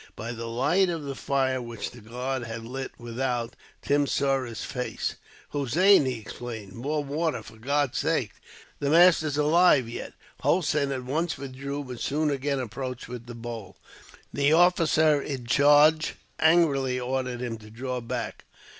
By 0.15 0.31
the 0.31 0.47
light 0.47 0.89
of 0.89 1.03
the 1.03 1.13
fire 1.13 1.61
which 1.61 1.91
the 1.91 2.01
guard 2.01 2.41
had 2.41 2.63
lit 2.63 2.91
without, 2.97 3.55
Tim 3.83 4.07
saw 4.07 4.43
his 4.43 4.63
face. 4.63 5.13
"Hossein," 5.49 6.05
he 6.07 6.17
exclaimed, 6.21 6.73
"more 6.73 7.03
water, 7.03 7.43
for 7.43 7.57
God's 7.57 7.99
sake! 7.99 8.31
The 8.79 8.89
master's 8.89 9.37
alive 9.37 9.87
yet." 9.87 10.13
Hossein 10.41 10.91
at 10.91 11.03
once 11.03 11.37
withdrew, 11.37 11.83
but 11.83 11.99
soon 11.99 12.31
again 12.31 12.59
approached 12.59 13.07
with 13.07 13.27
the 13.27 13.35
bowl. 13.35 13.77
The 14.33 14.53
officer 14.53 15.21
in 15.21 15.45
charge 15.45 16.15
angrily 16.39 16.99
ordered 16.99 17.39
him 17.39 17.59
to 17.59 17.69
draw 17.69 18.01
back. 18.01 18.45